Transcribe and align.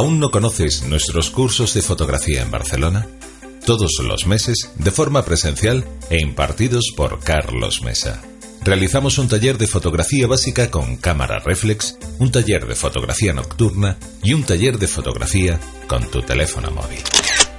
¿Aún 0.00 0.18
no 0.18 0.30
conoces 0.30 0.84
nuestros 0.84 1.28
cursos 1.28 1.74
de 1.74 1.82
fotografía 1.82 2.40
en 2.40 2.50
Barcelona? 2.50 3.06
Todos 3.66 3.98
los 4.02 4.26
meses, 4.26 4.70
de 4.76 4.90
forma 4.90 5.26
presencial 5.26 5.84
e 6.08 6.18
impartidos 6.22 6.94
por 6.96 7.20
Carlos 7.20 7.82
Mesa. 7.82 8.22
Realizamos 8.64 9.18
un 9.18 9.28
taller 9.28 9.58
de 9.58 9.66
fotografía 9.66 10.26
básica 10.26 10.70
con 10.70 10.96
cámara 10.96 11.38
reflex, 11.40 11.98
un 12.18 12.32
taller 12.32 12.66
de 12.66 12.76
fotografía 12.76 13.34
nocturna 13.34 13.98
y 14.22 14.32
un 14.32 14.44
taller 14.44 14.78
de 14.78 14.88
fotografía 14.88 15.60
con 15.86 16.10
tu 16.10 16.22
teléfono 16.22 16.70
móvil. 16.70 17.00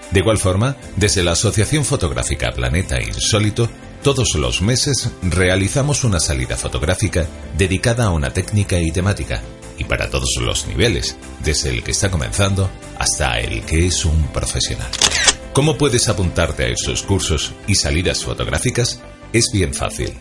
De 0.10 0.20
igual 0.22 0.40
forma, 0.40 0.78
desde 0.96 1.24
la 1.24 1.34
Asociación 1.34 1.86
Fotográfica 1.86 2.52
Planeta 2.54 3.00
Insólito, 3.00 3.70
todos 4.02 4.34
los 4.34 4.64
meses 4.64 5.12
realizamos 5.22 6.04
una 6.04 6.20
salida 6.20 6.58
fotográfica 6.58 7.28
dedicada 7.56 8.06
a 8.06 8.10
una 8.10 8.34
técnica 8.34 8.80
y 8.80 8.92
temática, 8.92 9.44
y 9.82 9.84
para 9.84 10.10
todos 10.12 10.36
los 10.40 10.68
niveles, 10.68 11.18
desde 11.44 11.72
el 11.72 11.84
que 11.84 11.92
está 11.92 12.10
comenzando 12.12 12.70
hasta 13.00 13.40
el 13.40 13.64
que 13.64 13.88
es 13.88 14.06
un 14.06 14.28
profesional. 14.28 14.92
¿Cómo 15.54 15.76
puedes 15.78 16.08
apuntarte 16.08 16.66
a 16.66 16.68
esos 16.68 17.02
cursos 17.02 17.52
y 17.68 17.74
salidas 17.76 18.24
fotográficas? 18.24 19.02
Es 19.34 19.50
bien 19.52 19.74
fácil. 19.74 20.14